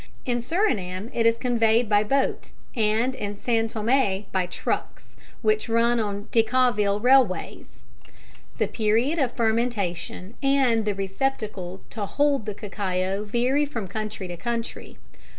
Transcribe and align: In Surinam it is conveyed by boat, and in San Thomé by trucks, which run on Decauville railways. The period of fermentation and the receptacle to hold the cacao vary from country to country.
In 0.25 0.39
Surinam 0.39 1.11
it 1.13 1.27
is 1.27 1.37
conveyed 1.37 1.87
by 1.87 2.03
boat, 2.03 2.49
and 2.75 3.13
in 3.13 3.37
San 3.37 3.67
Thomé 3.69 4.25
by 4.31 4.47
trucks, 4.47 5.15
which 5.43 5.69
run 5.69 5.99
on 5.99 6.23
Decauville 6.31 6.99
railways. 6.99 7.83
The 8.57 8.67
period 8.67 9.19
of 9.19 9.33
fermentation 9.33 10.33
and 10.41 10.85
the 10.85 10.95
receptacle 10.95 11.81
to 11.91 12.07
hold 12.07 12.47
the 12.47 12.55
cacao 12.55 13.23
vary 13.25 13.67
from 13.67 13.87
country 13.87 14.27
to 14.29 14.37
country. 14.37 14.97